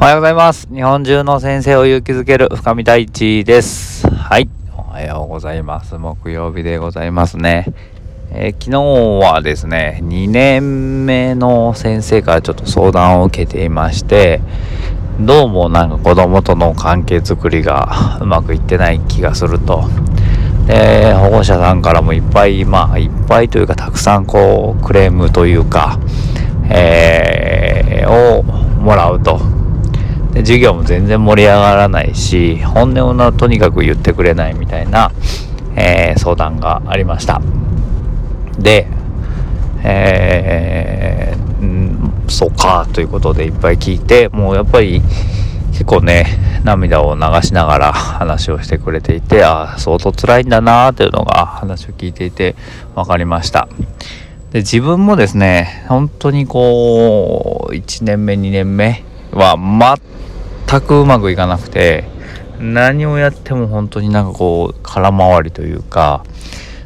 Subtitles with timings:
[0.00, 0.68] おはようございます。
[0.72, 4.06] 日本中の先生を勇気づける深見太一です。
[4.08, 4.48] はい。
[4.76, 5.98] おはようございます。
[5.98, 7.66] 木曜日でございますね。
[8.30, 8.80] えー、昨日
[9.26, 14.40] はですね、2年目の先生からちょっと相談を受けていまして、
[15.18, 19.82] どうもなんか子供との関係づくりがうまくいってない気がすると。
[20.68, 25.98] で、保護者さんからもいっぱい、まあいっぱいというかたくさんこうクレームというか、
[26.70, 29.57] えー、をもらうと。
[30.38, 35.10] で授業も全然盛り上がらないし本音をとにかく言ってくれないみたいな、
[35.74, 37.42] えー、相談がありました。
[38.56, 38.86] で
[39.82, 45.00] えー、んそうかということでいっぱい聞いてもうやっぱり
[45.72, 46.26] 結構ね
[46.62, 52.54] 涙を流しながら 話をしてくれていてああ相当辛いんだなーっていうのが話を聞いていて
[52.94, 53.66] 分かりました。
[54.52, 59.02] で自分もですね本当にこう1年目2年目
[59.32, 59.56] は
[60.68, 62.04] 全くうまくいかなくて
[62.58, 66.24] 何をやっても本当になんかこう空回りというか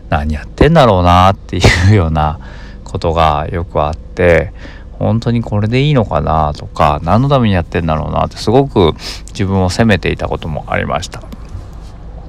[0.09, 2.39] 何やってんだろうなっていうような
[2.85, 4.53] ことがよくあって
[4.93, 8.93] 本当にこれでいいのかなとか何のためにやってんだろうなってすごく
[9.29, 11.23] 自分を責めていたこともありました。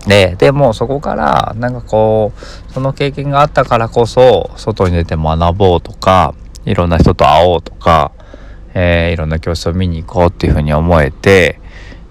[0.07, 6.33] ででもそこからなんかこうその経験があったからこそ外に出て学ぼうとか
[6.65, 8.11] いろんな人と会おうとか
[8.73, 11.59] えー、いろんな教室を見に行こうっていうふうに思えて、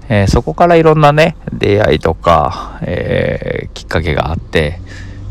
[0.08, 4.80] えー、そこからいろんなね出会いとか、えー、きっかけがあって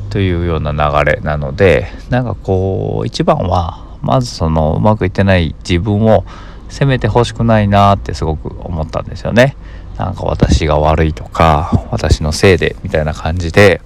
[0.10, 6.26] というような流れなのでなんかこう一番はまずそのうまくいってない自分を
[6.70, 9.56] 責めてほしくないなってすごく思ったんですよね。
[9.98, 13.82] なんか私が悪いとか私のせいでみたいな感じで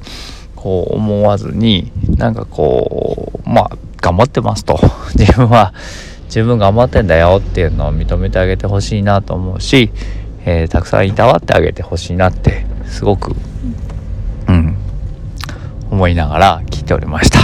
[0.55, 4.79] こう思わずになんかこうまあ頑張ってますと
[5.15, 5.73] 自分は
[6.29, 9.91] 十分頑張ってんだよっていうのを認めてあげてほしいなと思うし、
[10.45, 13.35] えー、たくさんいたわってあげてほしいなってすごく
[14.47, 14.75] うん
[15.91, 17.39] 思いながら聞いておりました。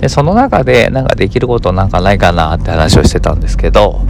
[0.00, 4.00] でその中でなんかできることなんかないかなって話をしてたんですけど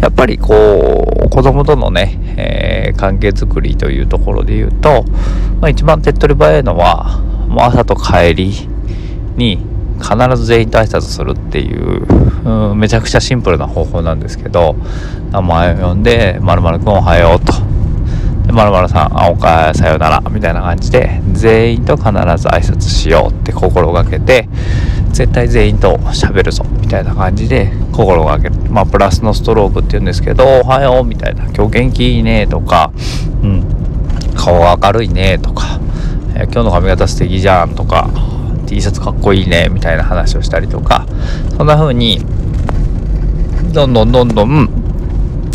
[0.00, 5.04] やっぱりこう子供とのね、えー、関係づくりというところで言うと、
[5.60, 8.52] まあ、一番手っ取り早いのはもう朝と帰り
[9.36, 12.06] に必ず全員と挨拶するっていう、
[12.44, 14.76] うん、めちゃくちゃシンプルな方法なんですけど
[15.30, 17.52] 名前を呼んで「まるくんおはよう」と
[18.52, 24.48] 「まるさんあおかえさよなら」みたいな感じで全員と必ず挨拶しようって心がけて
[25.12, 28.54] 絶対全員と喋るぞみたいな感じで心がける。
[28.70, 32.92] まあプラスのストロークって言うんですけど「おはよう」みたいな「今日元気いいね」とか
[33.42, 33.64] 「うん
[34.34, 35.80] 顔が明るいね」とか
[36.36, 38.10] 「今日の髪型素敵じゃん」とか
[38.66, 41.06] T シャツかっこいいねみたいな話をしたりとか
[41.56, 42.20] そんな風に
[43.72, 44.68] どんどんどんどん、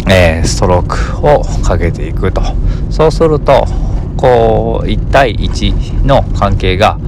[0.09, 2.41] えー、ストロークをかけていくと
[2.89, 3.65] そうすると
[4.17, 6.99] こう1対1の関係が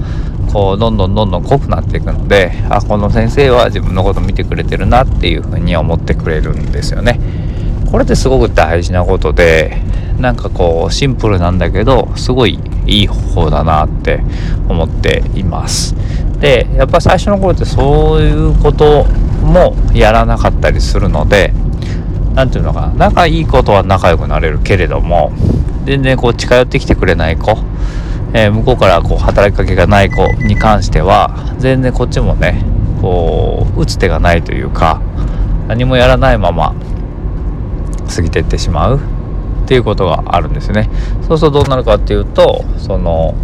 [0.52, 7.18] こうどんどんどんどん濃くなっていくのであこの先生は自分のこと見てくれてるなっていうふうに思ってくれるんですよね。
[7.90, 9.80] これってすごく大事なことで
[10.24, 14.20] なんかこうシンプルなんだけどすごいいい方法だなって
[14.70, 15.94] 思っています。
[16.40, 21.52] でやっぱ最初の頃ってそういうこともやらなかったりするので
[22.34, 25.30] 何て言うのかな仲いい子とは仲良くなれるけれども
[25.84, 27.58] 全然こう近寄ってきてくれない子、
[28.32, 32.64] えー、向こうからこう働きかけがない子に関しては全然こっちもね
[33.02, 35.02] こう打つ手がないというか
[35.68, 36.74] 何もやらないまま
[38.14, 39.13] 過ぎていってしまう。
[39.64, 40.90] っていうことがあるんですね。
[41.26, 43.34] そうするとどうなるかっていうとその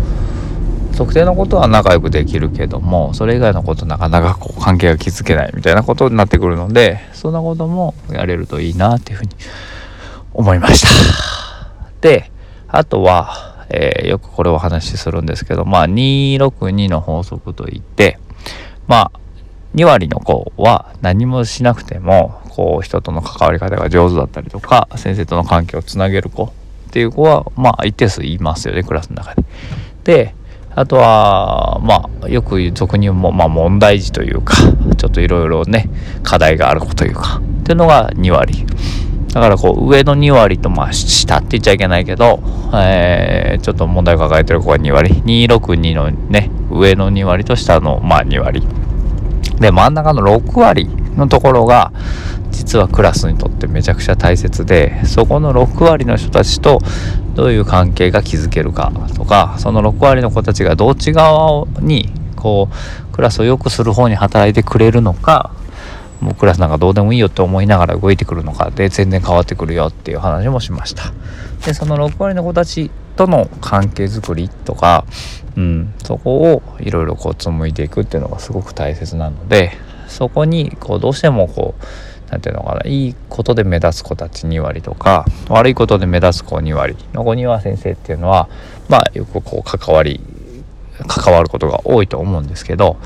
[0.97, 9.30] 特定のことは仲良くできるけどもそれ以外のことなかなかこう関係が築けないみたいなことになってくるのでそんなこともやれるといいなっていうふうに
[10.34, 11.70] 思いました。
[12.03, 12.30] で
[12.69, 18.19] あとは、えー、よくこれをお話しするんですけどまあ262の法則といって
[18.86, 19.20] まあ
[19.75, 29.44] 2割の子は何もしなくてもこう人との関わり方が上手だったりとか先生との関係をつなげる子っていう子はまあ一定数いますよねクラスの中で。
[30.04, 30.34] で
[30.74, 34.54] あとはまあよく俗にも、まあ、問題児というか
[34.97, 35.91] ちょっといろいろね
[36.22, 38.66] 課題がある子というかっていうのが2割。
[39.33, 42.41] だからこう上の2割とまあ下って言っちゃいけないけど、
[42.74, 48.66] えー、ちょっと問題を抱えてる子が2割262のね上の2割と下のまあ2割
[49.60, 51.92] で真ん中の6割のところが
[52.51, 56.81] 実はクラスにとってめちゃくちゃ大切でそこの6割の人たちと
[57.34, 65.53] どういう関係が築けるかとかその6割の子たちがどっち側にこうクラスを良くする方に働いてくれるのか
[66.21, 71.13] もうクラスなんかどうでもいいよって思いながら動いてくるのかで全然変わってくるよっていう話もしました。
[71.65, 75.04] でその6割の子たちとの関係づくりとか、
[75.54, 79.72] うん、そこをいろいろこう紡いでいくっていうのがすごく大切なので
[80.08, 81.84] そこにこうどうしてもこう
[82.30, 88.48] 何て言うのかないいことで目立つ子たち2割とか悪いことで目立つ子2割の子には先生っていうのは
[88.88, 90.20] まあよくこう関わり
[91.06, 92.96] 関わることが多いと思うんですけど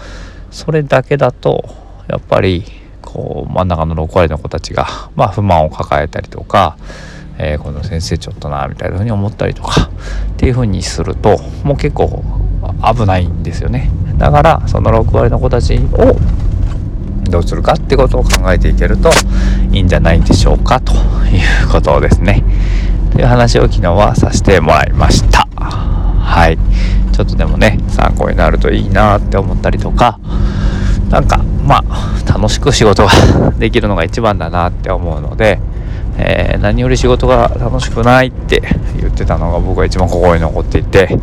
[0.52, 1.64] それだけだと
[2.06, 2.62] やっぱり
[3.02, 6.76] こう真ん中の6割の子たちが、まあ、不満を抱えたりとか、
[7.38, 9.90] えー、この先生ちょっとなみたいな風に思ったりとか
[10.34, 12.22] っていう風にするともう結構
[12.94, 13.90] 危ないんですよね。
[14.18, 16.16] だからその6割の子たちを
[17.30, 19.10] どうするかってことを考えていけると
[19.72, 20.96] いいんじゃないでしょうかとい
[21.64, 22.44] うことですね。
[23.12, 25.48] という話を昨日はさせてもらいました。
[25.56, 26.58] はい。
[27.12, 30.18] ちょっとでもね参考になるといいなって思ったりとか
[31.08, 35.60] なんかまあ楽しく仕事ができるのが一番だなって思うので、
[36.16, 38.62] えー、何より仕事が楽しくないって
[39.00, 41.18] 言ってたのが僕は一番心に残っていて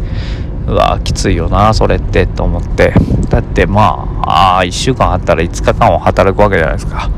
[0.67, 2.93] うわきついよなそれってと思って。
[3.31, 7.09] だってまああ1週間あったら5日間は働くわけじゃないですか。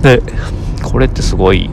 [0.00, 0.22] で
[0.82, 1.70] これってすごい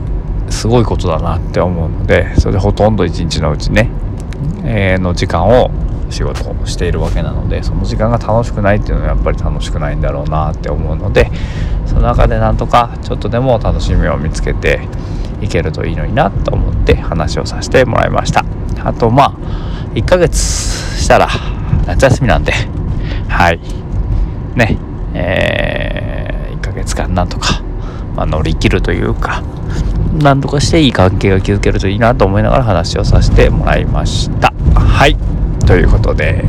[0.50, 3.90] すごいことだなって思うのでそれでほとんど1日のうちね、
[4.66, 5.72] えー、の時間を
[6.10, 11.30] 仕事をしているわけなのでその時間が楽しくないっていうのはやっぱり楽しくないんだろうなって思うので
[11.86, 14.88] その中でなんとかちょっとでも楽しみを見つけて
[15.42, 18.46] いけるといいのになと思って話をさせてもらいました。
[18.84, 19.32] あとまあ
[19.94, 21.28] 1ヶ月したら
[21.86, 22.54] 夏休みなんで
[23.28, 23.60] はい。
[24.56, 24.78] ね。
[25.14, 27.62] えー、1ヶ月間なんとか、
[28.16, 29.42] まあ、乗り切るというか
[30.14, 34.54] なんとかしていい関係が築けるといいなと思いながら話をさせてもらいました。
[34.76, 35.37] はい。
[35.68, 36.42] ということで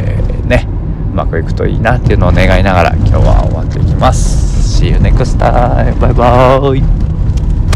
[0.47, 0.67] ね
[1.13, 5.99] うまくいくといいなっていうのを願いながら今日は終わっていきます See you next time.
[5.99, 6.98] Bye bye.